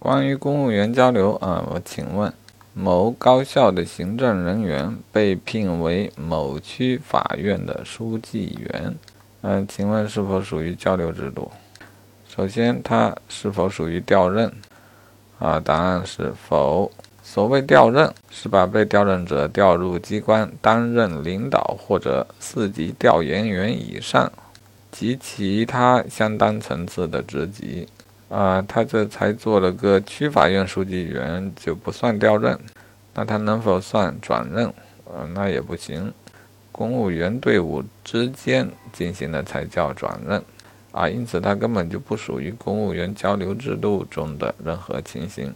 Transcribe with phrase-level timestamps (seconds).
[0.00, 2.32] 关于公务员交流啊，我请问，
[2.72, 8.94] 某高校的行政人员被聘为某区法院的书记员，
[9.40, 11.50] 嗯，请问是否属于交流制度？
[12.28, 14.52] 首先，他是否属于调任？
[15.40, 16.90] 啊，答案是否。
[17.24, 24.32] 所谓调任，是把被调任者调入机关担任领导或者四级调研员以上
[24.90, 27.86] 及其他相当层次的职级。
[28.28, 32.58] 啊，他这才做了个区法院书记员，就不算调任，
[33.14, 34.72] 那他能否算转任？
[35.06, 36.12] 呃，那也不行。
[36.70, 40.42] 公务员队伍之间进行的才叫转任，
[40.92, 45.52] 啊，因此他根本就不属于公务员交流制度中的任何情形。